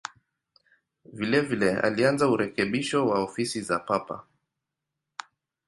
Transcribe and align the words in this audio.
Vilevile 1.13 1.79
alianza 1.81 2.29
urekebisho 2.29 3.05
wa 3.07 3.23
ofisi 3.23 3.61
za 3.61 3.79
Papa. 3.79 4.23